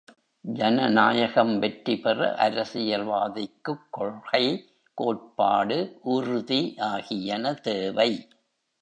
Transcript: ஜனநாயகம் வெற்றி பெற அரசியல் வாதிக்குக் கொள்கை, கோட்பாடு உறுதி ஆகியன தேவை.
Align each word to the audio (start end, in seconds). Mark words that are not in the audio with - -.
ஜனநாயகம் 0.45 1.59
வெற்றி 1.59 1.99
பெற 1.99 2.35
அரசியல் 2.35 3.05
வாதிக்குக் 3.05 3.87
கொள்கை, 3.89 4.69
கோட்பாடு 4.97 5.97
உறுதி 6.01 6.75
ஆகியன 6.77 7.53
தேவை. 7.53 8.11